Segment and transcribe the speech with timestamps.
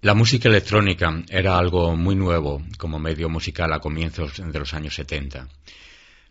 [0.00, 4.94] La música electrónica era algo muy nuevo como medio musical a comienzos de los años
[4.94, 5.48] 70.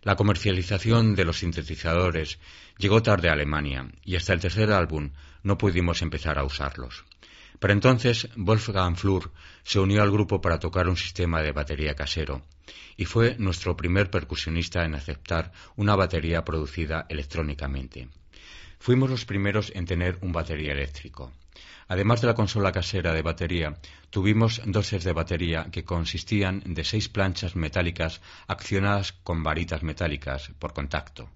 [0.04, 2.38] La comercialización de los sintetizadores
[2.78, 5.10] llegó tarde a Alemania y hasta el tercer álbum
[5.42, 7.04] no pudimos empezar a usarlos.
[7.58, 9.32] Pero entonces Wolfgang Flur
[9.64, 12.46] se unió al grupo para tocar un sistema de batería casero
[12.96, 18.08] y fue nuestro primer percusionista en aceptar una batería producida electrónicamente.
[18.78, 21.34] Fuimos los primeros en tener un batería eléctrico.
[21.88, 23.78] Además de la consola casera de batería,
[24.10, 30.50] tuvimos dos sets de batería que consistían de seis planchas metálicas accionadas con varitas metálicas
[30.58, 31.30] por contacto.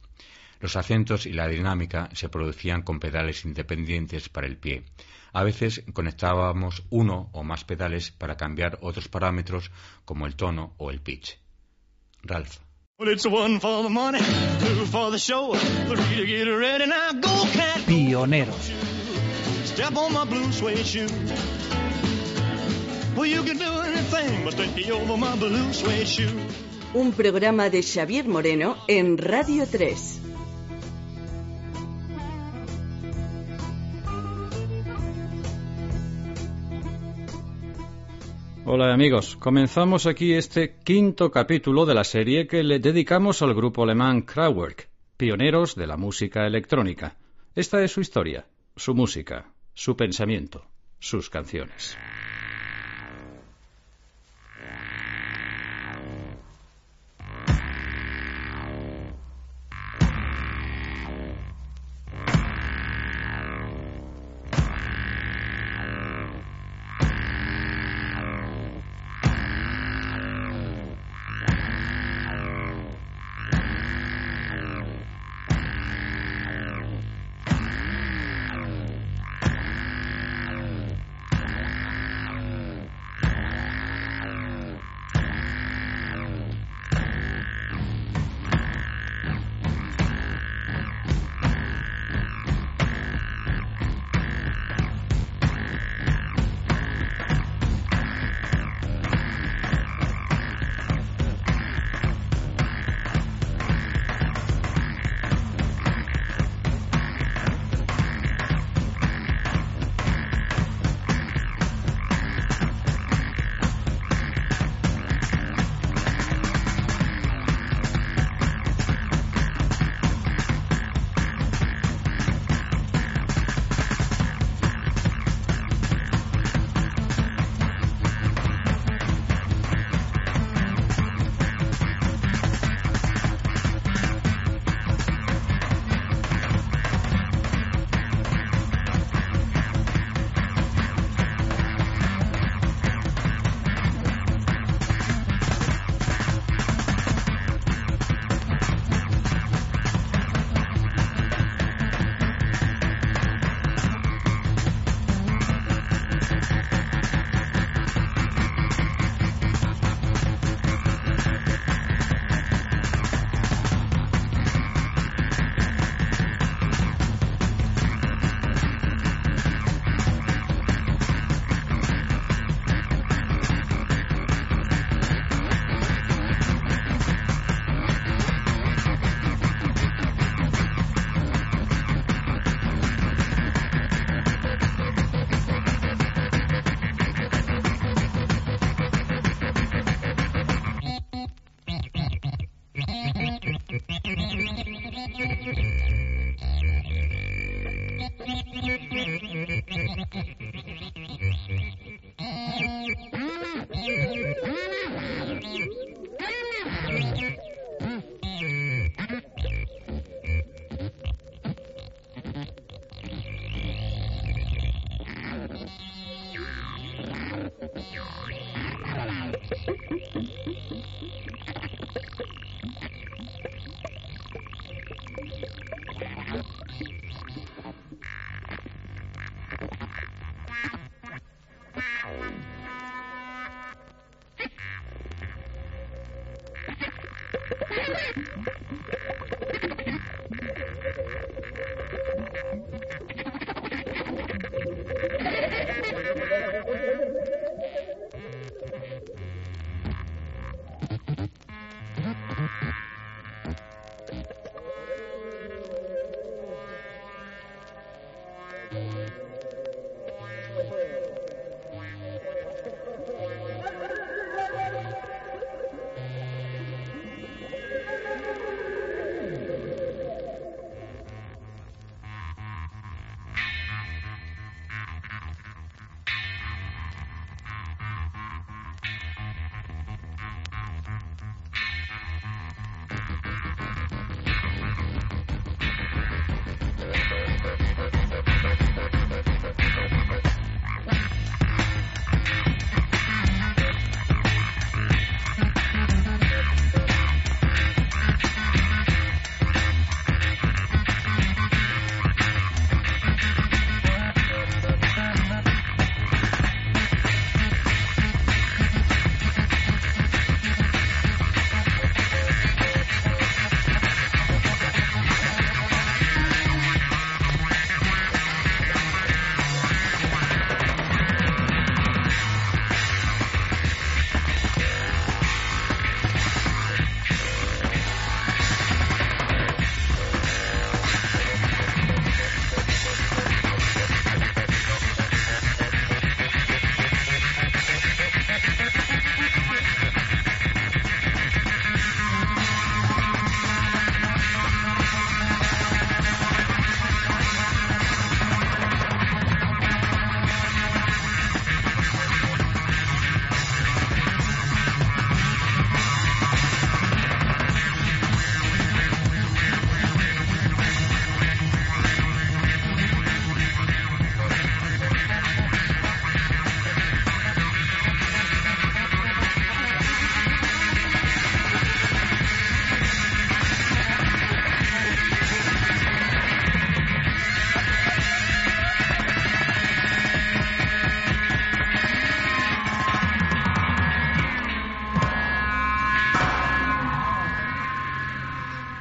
[0.61, 4.85] Los acentos y la dinámica se producían con pedales independientes para el pie.
[5.33, 9.71] A veces conectábamos uno o más pedales para cambiar otros parámetros
[10.05, 11.39] como el tono o el pitch.
[12.23, 12.59] Ralph.
[17.87, 19.02] Pioneros.
[26.95, 30.21] Un programa de Xavier Moreno en Radio 3.
[38.67, 43.83] Hola amigos, comenzamos aquí este quinto capítulo de la serie que le dedicamos al grupo
[43.83, 47.17] alemán Kraftwerk, pioneros de la música electrónica.
[47.57, 48.47] Esta es su historia,
[48.77, 50.67] su música, su pensamiento,
[50.99, 51.97] sus canciones.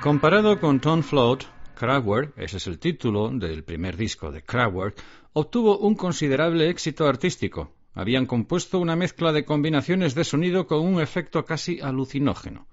[0.02, 1.44] Comparado con Tom Float,
[1.76, 4.96] Kraftwerk, ese es el título del primer disco de Kraftwerk,
[5.34, 7.76] obtuvo un considerable éxito artístico.
[7.94, 12.66] Habían compuesto una mezcla de combinaciones de sonido con un efecto casi alucinógeno.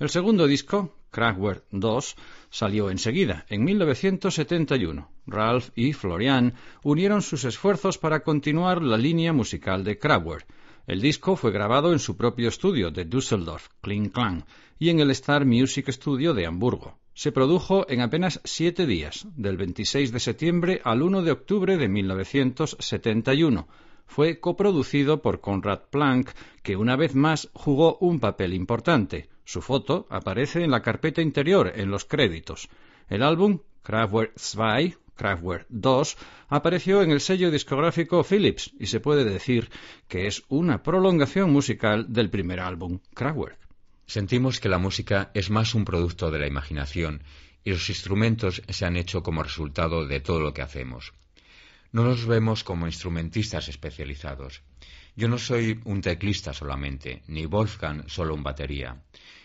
[0.00, 2.16] El segundo disco, Kraftwerk 2,
[2.50, 5.08] salió enseguida, en 1971.
[5.28, 10.48] Ralph y Florian unieron sus esfuerzos para continuar la línea musical de Kraftwerk.
[10.86, 14.44] El disco fue grabado en su propio estudio de Düsseldorf, Kling Klang,
[14.80, 16.98] y en el Star Music Studio de Hamburgo.
[17.14, 21.88] Se produjo en apenas siete días, del 26 de septiembre al 1 de octubre de
[21.88, 23.68] 1971.
[24.06, 26.32] Fue coproducido por Conrad Planck,
[26.62, 29.28] que una vez más jugó un papel importante.
[29.44, 32.68] Su foto aparece en la carpeta interior, en los créditos.
[33.08, 36.16] El álbum Kraftwerk 2 Kraftwerk 2
[36.48, 39.70] apareció en el sello discográfico Philips y se puede decir
[40.08, 43.56] que es una prolongación musical del primer álbum, Kraftwerk.
[44.04, 47.22] Sentimos que la música es más un producto de la imaginación
[47.62, 51.12] y los instrumentos se han hecho como resultado de todo lo que hacemos.
[51.92, 54.62] No nos vemos como instrumentistas especializados.
[55.14, 59.00] Yo no soy un teclista solamente, ni Wolfgang solo un batería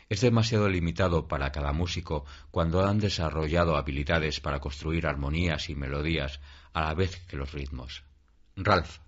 [0.10, 6.40] es demasiado limitado para cada músico cuando han desarrollado habilidades para construir armonías y melodías
[6.74, 8.04] a la vez que los ritmos.
[8.56, 9.00] Ralph.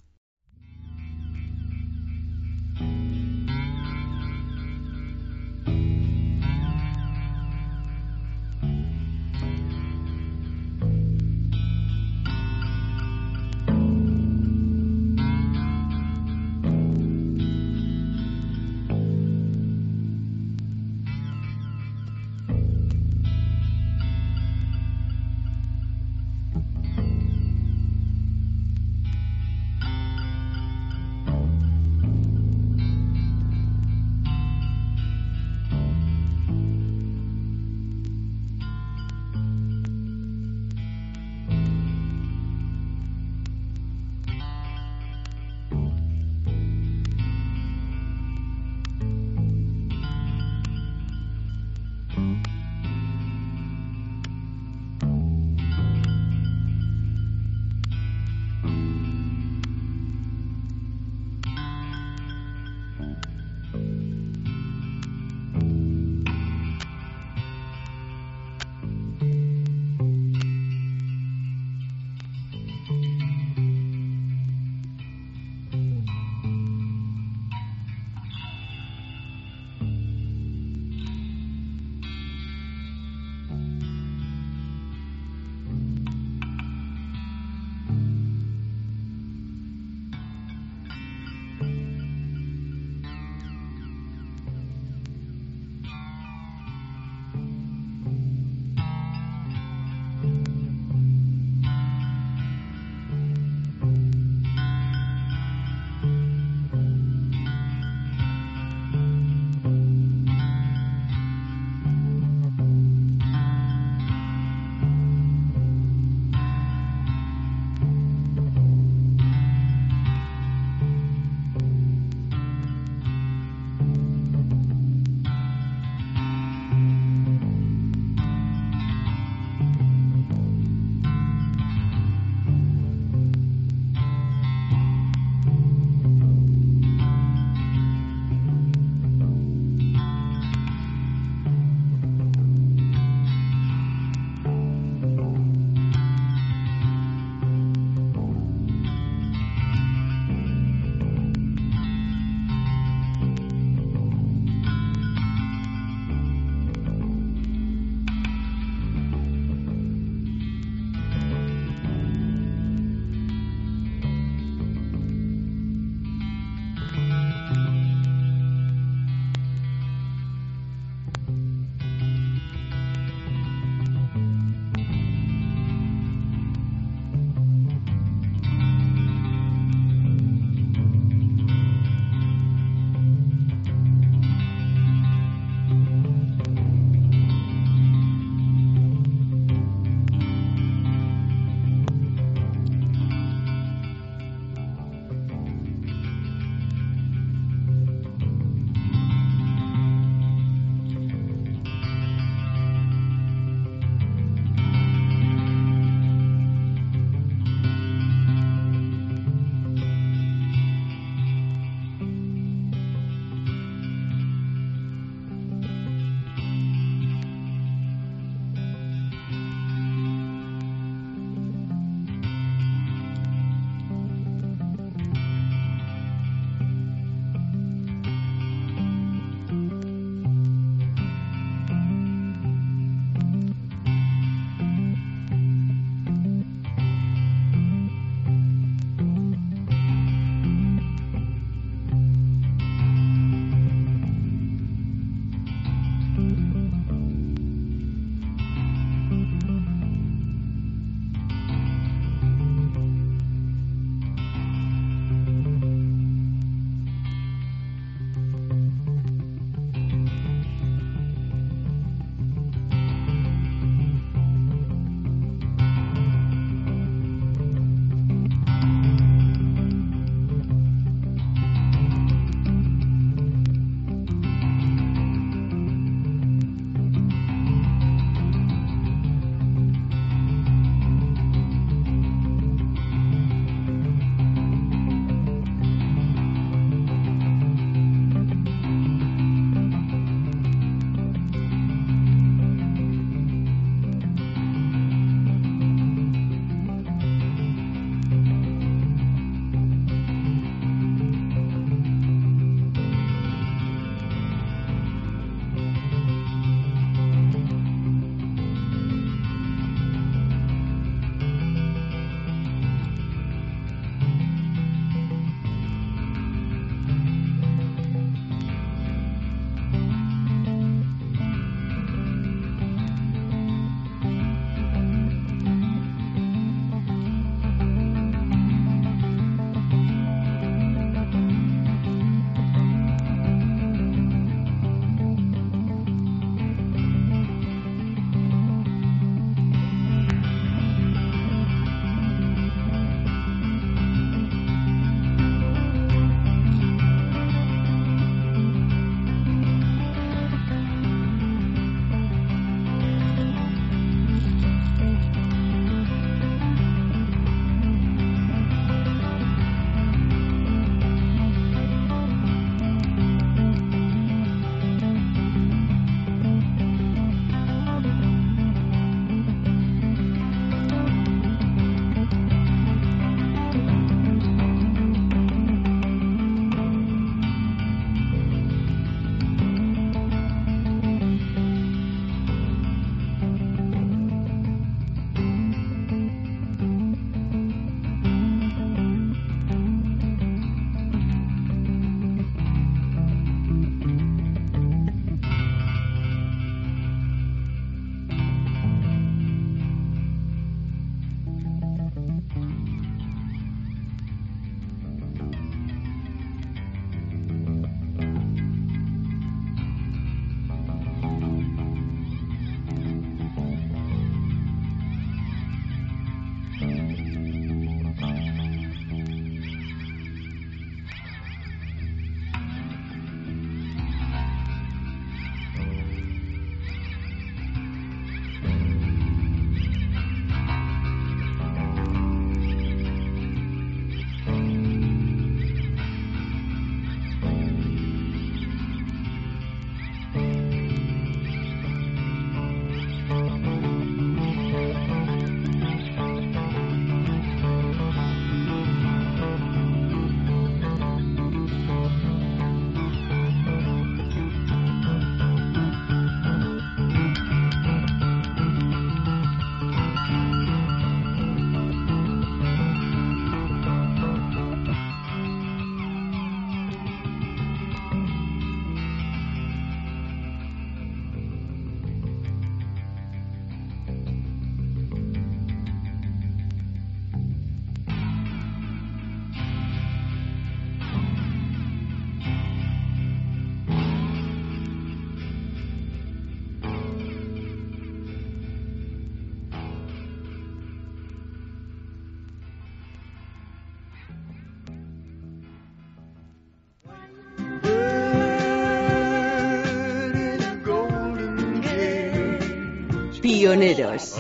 [503.50, 504.16] Pioneros.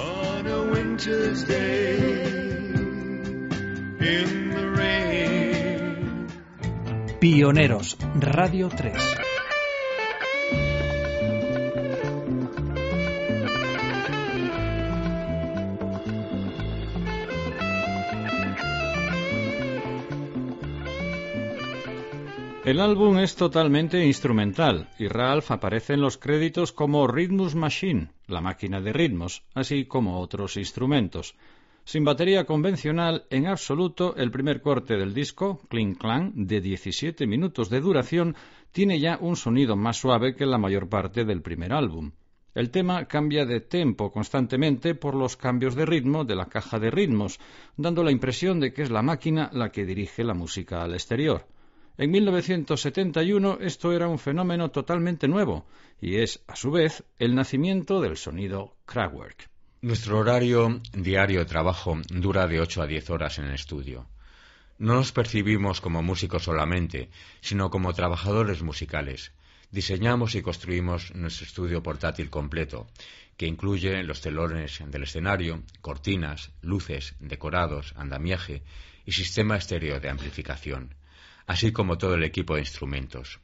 [7.20, 9.19] Pioneros, Radio 3.
[22.70, 28.42] El álbum es totalmente instrumental y Ralph aparece en los créditos como Rhythmus Machine, la
[28.42, 31.34] máquina de ritmos, así como otros instrumentos.
[31.84, 37.72] Sin batería convencional, en absoluto, el primer corte del disco, Cling Clang, de 17 minutos
[37.72, 38.36] de duración,
[38.72, 42.12] tiene ya un sonido más suave que la mayor parte del primer álbum.
[42.54, 46.92] El tema cambia de tempo constantemente por los cambios de ritmo de la caja de
[46.92, 47.40] ritmos,
[47.78, 51.48] dando la impresión de que es la máquina la que dirige la música al exterior.
[52.00, 55.66] En 1971 esto era un fenómeno totalmente nuevo
[56.00, 59.50] y es, a su vez, el nacimiento del sonido Kraftwerk.
[59.82, 64.08] Nuestro horario diario de trabajo dura de 8 a 10 horas en el estudio.
[64.78, 67.10] No nos percibimos como músicos solamente,
[67.42, 69.34] sino como trabajadores musicales.
[69.70, 72.88] Diseñamos y construimos nuestro estudio portátil completo,
[73.36, 78.64] que incluye los telones del escenario, cortinas, luces, decorados, andamiaje
[79.06, 80.96] y sistema estéreo de amplificación
[81.50, 83.40] así como todo el equipo de instrumentos.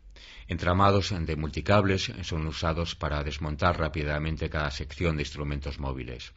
[0.47, 6.31] Entramados de multicables son usados para desmontar rápidamente cada sección de instrumentos móviles.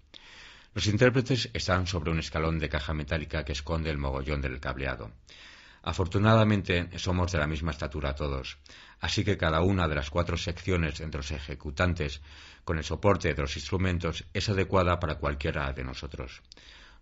[0.72, 5.12] Los intérpretes están sobre un escalón de caja metálica que esconde el mogollón del cableado.
[5.82, 8.56] Afortunadamente somos de la misma estatura todos,
[9.00, 12.22] así que cada una de las cuatro secciones entre los ejecutantes
[12.64, 16.40] con el soporte de los instrumentos es adecuada para cualquiera de nosotros.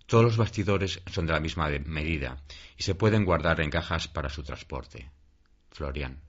[0.07, 2.43] Todos los bastidores son de la misma medida
[2.77, 5.11] y se pueden guardar en cajas para su transporte.
[5.71, 6.21] Florian.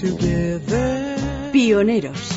[0.00, 1.50] Together.
[1.52, 2.35] Pioneros.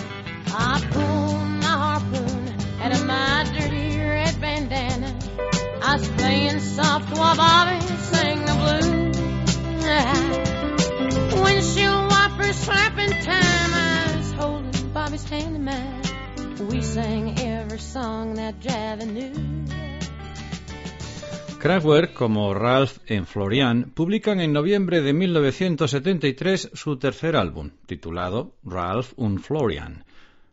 [22.13, 29.39] Como Ralph en Florian, publican en noviembre de 1973 su tercer álbum, titulado Ralph und
[29.39, 30.05] Florian.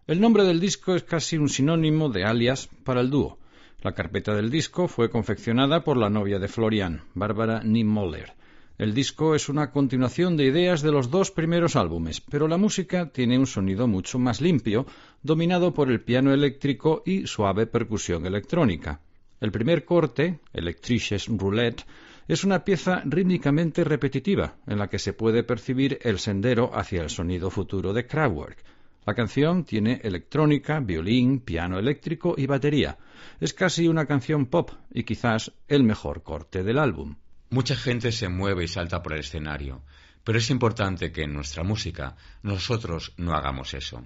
[0.06, 3.38] El nombre del disco es casi un sinónimo de alias para el dúo.
[3.82, 8.32] La carpeta del disco fue confeccionada por la novia de Florian, Bárbara Niemöller.
[8.78, 13.10] El disco es una continuación de ideas de los dos primeros álbumes, pero la música
[13.10, 14.86] tiene un sonido mucho más limpio,
[15.22, 19.02] dominado por el piano eléctrico y suave percusión electrónica.
[19.40, 21.84] El primer corte, Electrices Roulette,
[22.26, 27.10] es una pieza rítmicamente repetitiva, en la que se puede percibir el sendero hacia el
[27.10, 28.64] sonido futuro de Kraftwerk.
[29.06, 32.98] La canción tiene electrónica, violín, piano eléctrico y batería.
[33.38, 37.14] Es casi una canción pop y quizás el mejor corte del álbum.
[37.50, 39.82] Mucha gente se mueve y salta por el escenario,
[40.24, 44.02] pero es importante que en nuestra música nosotros no hagamos eso.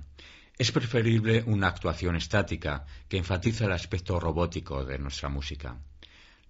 [0.60, 5.78] Es preferible una actuación estática que enfatiza el aspecto robótico de nuestra música.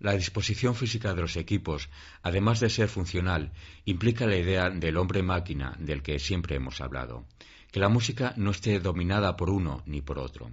[0.01, 1.89] La disposición física de los equipos,
[2.21, 3.53] además de ser funcional,
[3.85, 7.25] implica la idea del hombre máquina del que siempre hemos hablado,
[7.71, 10.51] que la música no esté dominada por uno ni por otro.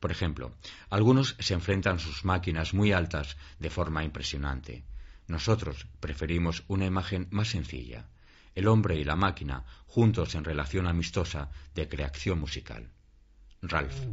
[0.00, 0.56] Por ejemplo,
[0.90, 4.82] algunos se enfrentan sus máquinas muy altas de forma impresionante.
[5.28, 8.08] Nosotros preferimos una imagen más sencilla,
[8.56, 12.90] el hombre y la máquina juntos en relación amistosa de creación musical.
[13.72, 14.06] Ralph.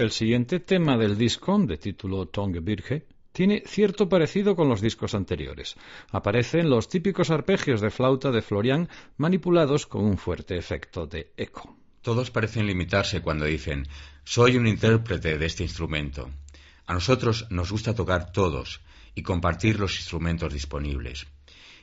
[0.00, 5.14] El siguiente tema del disco, de título Tongue Virge, tiene cierto parecido con los discos
[5.14, 5.76] anteriores.
[6.10, 8.88] Aparecen los típicos arpegios de flauta de Florian
[9.18, 11.76] manipulados con un fuerte efecto de eco.
[12.00, 13.86] Todos parecen limitarse cuando dicen
[14.24, 16.30] soy un intérprete de este instrumento.
[16.86, 18.80] A nosotros nos gusta tocar todos
[19.14, 21.26] y compartir los instrumentos disponibles.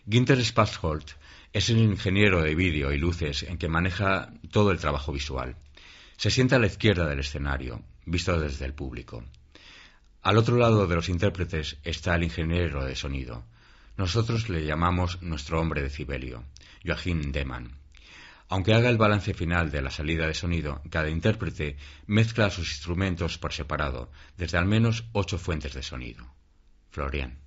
[0.09, 1.11] Ginter Spassholt
[1.53, 5.55] es el ingeniero de vídeo y luces en que maneja todo el trabajo visual.
[6.17, 9.23] Se sienta a la izquierda del escenario, visto desde el público.
[10.23, 13.43] Al otro lado de los intérpretes está el ingeniero de sonido.
[13.97, 16.43] Nosotros le llamamos nuestro hombre de Cibelio,
[16.85, 17.77] Joachim Demann.
[18.49, 23.37] Aunque haga el balance final de la salida de sonido, cada intérprete mezcla sus instrumentos
[23.37, 26.25] por separado, desde al menos ocho fuentes de sonido.
[26.91, 27.46] Florian.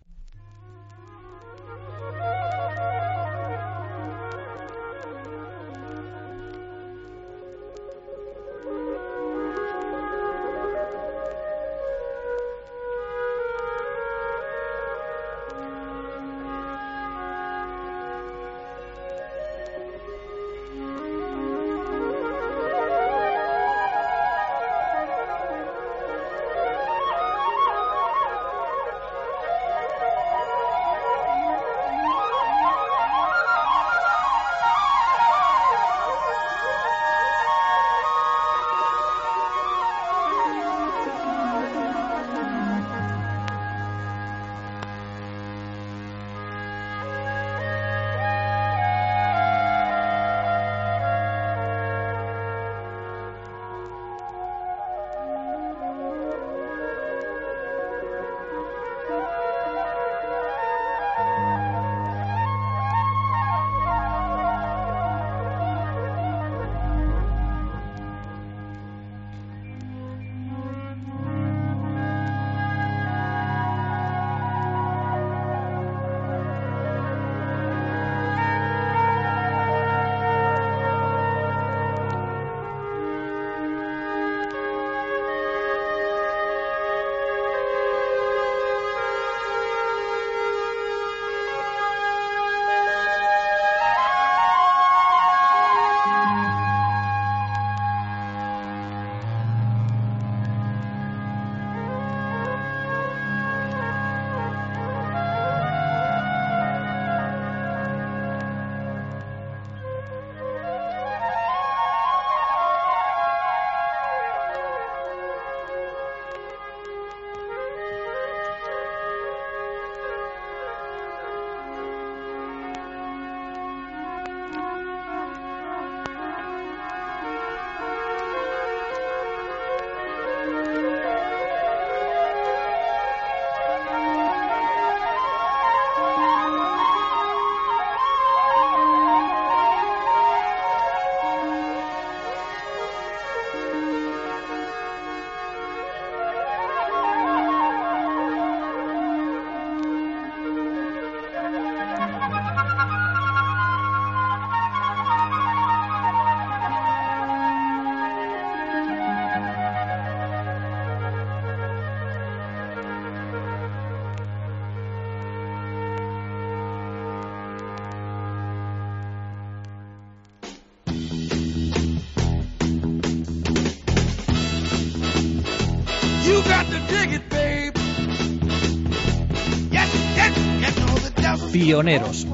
[181.70, 182.26] Pioneros.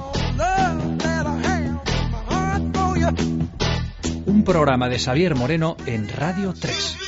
[4.25, 7.06] Un programa de Xavier Moreno en Radio 3.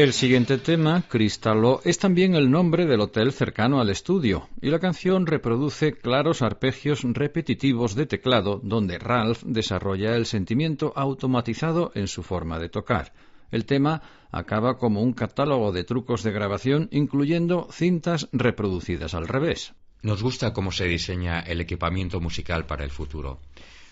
[0.00, 4.78] El siguiente tema, Cristallo, es también el nombre del hotel cercano al estudio, y la
[4.78, 12.22] canción reproduce claros arpegios repetitivos de teclado donde Ralph desarrolla el sentimiento automatizado en su
[12.22, 13.12] forma de tocar.
[13.50, 14.00] El tema
[14.32, 19.74] acaba como un catálogo de trucos de grabación incluyendo cintas reproducidas al revés.
[20.00, 23.38] Nos gusta cómo se diseña el equipamiento musical para el futuro.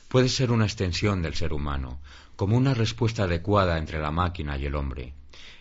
[0.08, 2.00] Puede ser una extensión del ser humano,
[2.34, 5.17] como una respuesta adecuada entre la máquina y el hombre.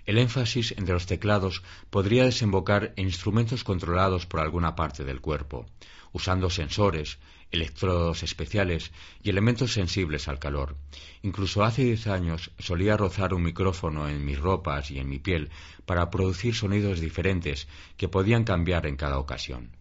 [0.07, 5.67] El énfasis de los teclados podría desembocar en instrumentos controlados por alguna parte del cuerpo,
[6.13, 7.19] usando sensores,
[7.51, 8.91] electrodos especiales
[9.21, 10.77] y elementos sensibles al calor.
[11.21, 15.49] Incluso hace diez años solía rozar un micrófono en mis ropas y en mi piel
[15.85, 19.75] para producir sonidos diferentes que podían cambiar en cada ocasión.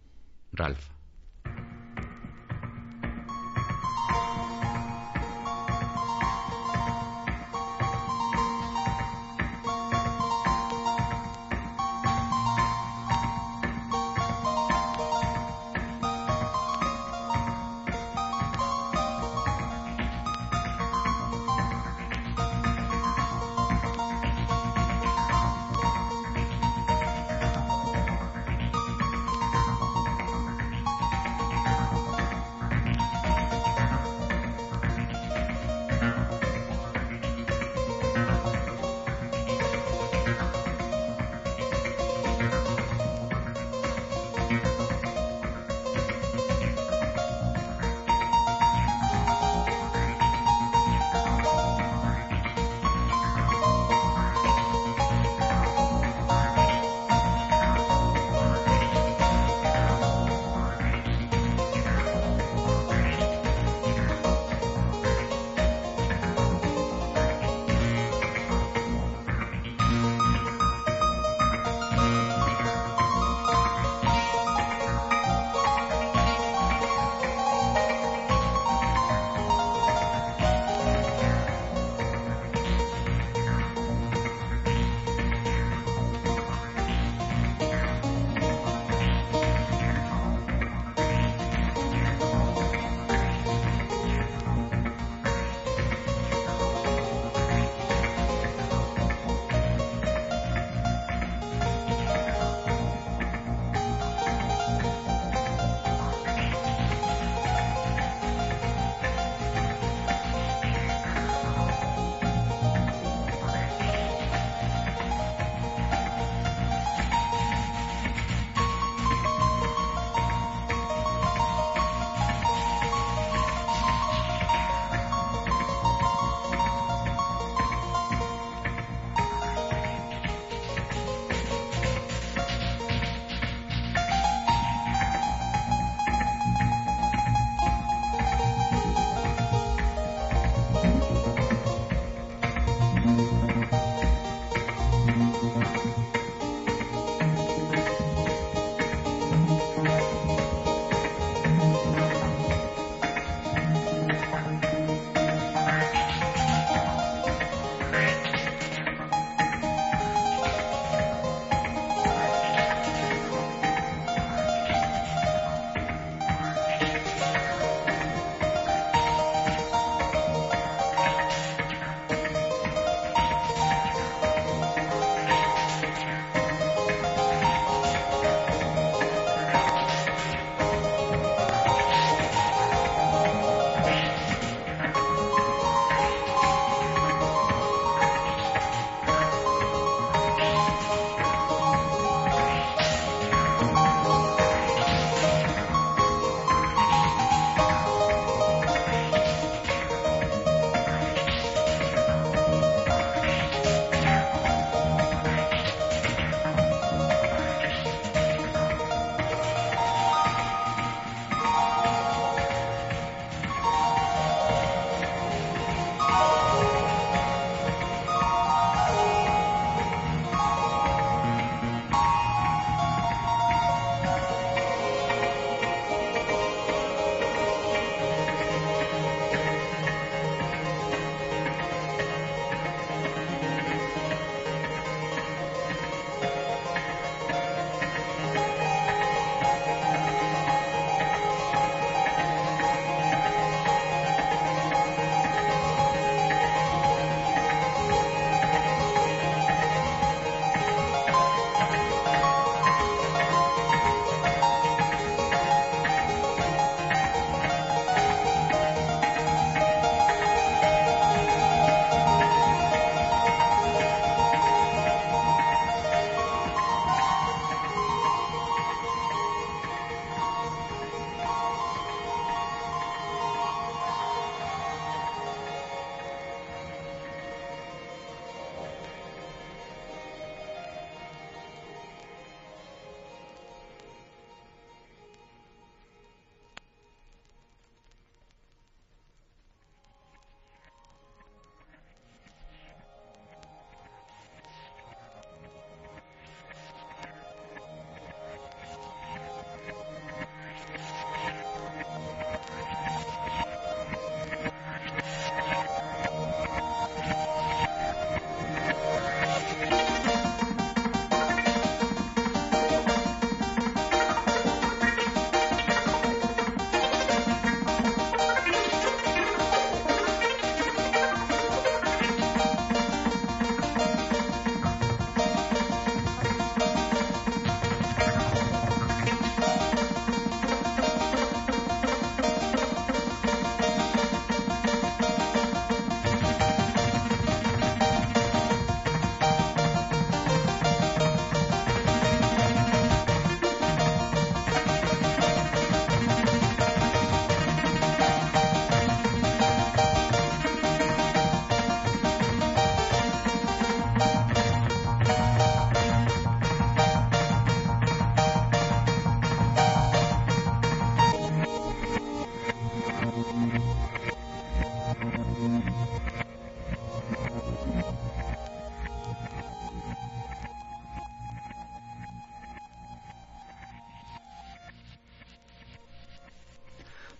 [0.51, 0.89] Ralph.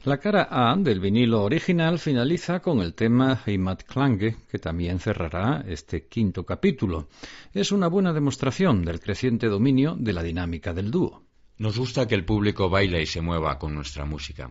[0.08, 5.66] La cara A del vinilo original finaliza con el tema Heimat Klange, que también cerrará
[5.68, 7.10] este quinto capítulo.
[7.54, 11.26] Es una buena demostración del creciente dominio de la dinámica del dúo.
[11.58, 14.50] Nos gusta que el público baile y se mueva con nuestra música.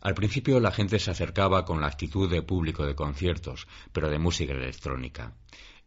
[0.00, 4.18] Al principio la gente se acercaba con la actitud de público de conciertos, pero de
[4.18, 5.34] música electrónica.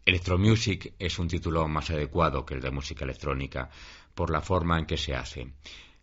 [0.05, 3.72] Electromusic es un título más adecuado que el de música electrónica,
[4.14, 5.53] por la forma en que se hace.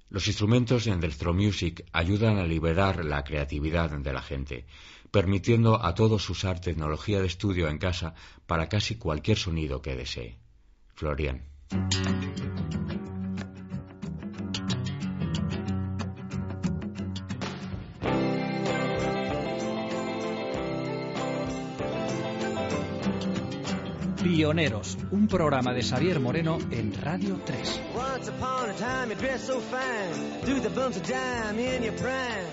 [0.08, 4.66] Los instrumentos en Electromusic ayudan a liberar la creatividad de la gente,
[5.10, 8.14] permitiendo a todos usar tecnología de estudio en casa
[8.46, 10.38] para casi cualquier sonido que desee.
[10.94, 11.42] Florian.
[24.26, 27.80] Pioneros, un programa de Xavier Moreno en Radio 3.
[27.94, 31.92] Once upon a time you dressed so fine, threw the bumps of dime in your
[31.92, 32.50] prime.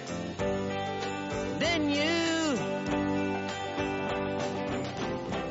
[1.58, 2.58] Then you,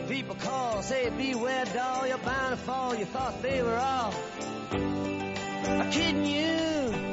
[0.08, 2.94] people call, say beware doll, you're bound to fall.
[2.94, 4.14] You thought they were all
[5.90, 7.11] kidding you.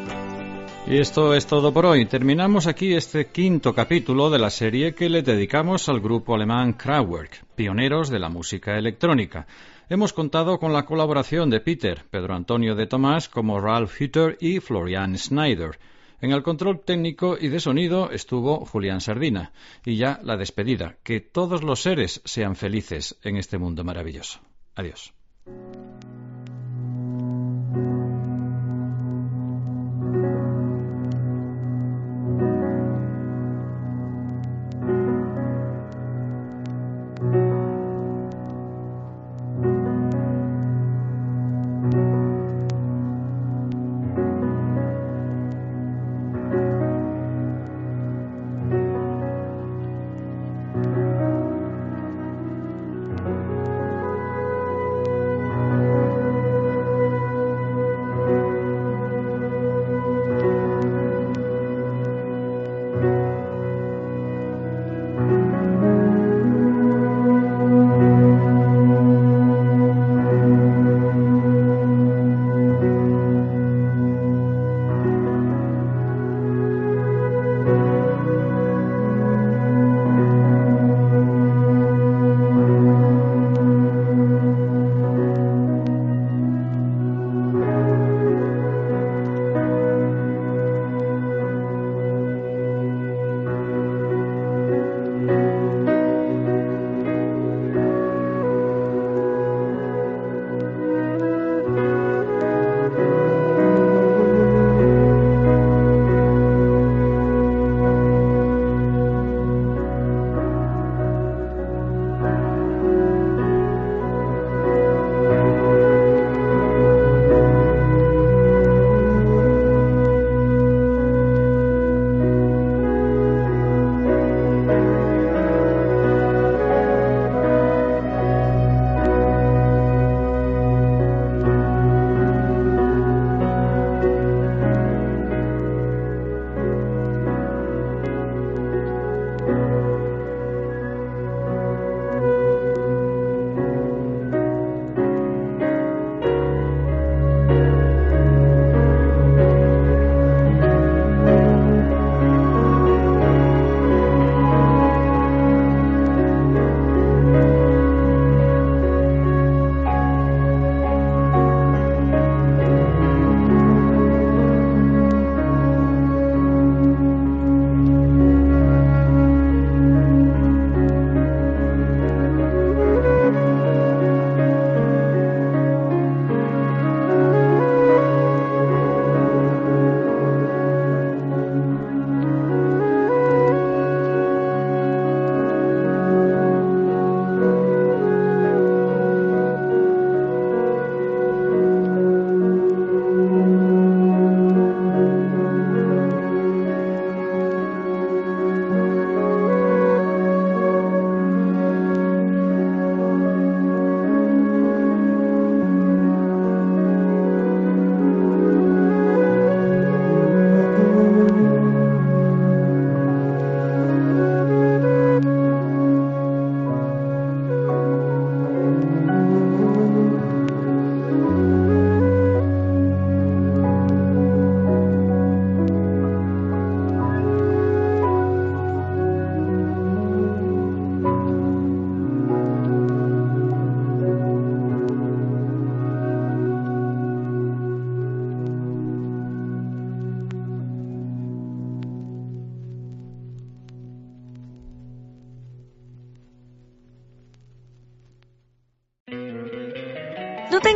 [0.89, 2.07] Y esto es todo por hoy.
[2.07, 7.45] Terminamos aquí este quinto capítulo de la serie que le dedicamos al grupo alemán Kraftwerk,
[7.53, 9.45] pioneros de la música electrónica.
[9.87, 14.61] Hemos contado con la colaboración de Peter, Pedro Antonio de Tomás como Ralph Hütter y
[14.61, 15.77] Florian Schneider.
[16.21, 19.51] En el control técnico y de sonido estuvo Julián Sardina.
[19.85, 20.97] Y ya la despedida.
[21.03, 24.39] Que todos los seres sean felices en este mundo maravilloso.
[24.73, 25.13] Adiós.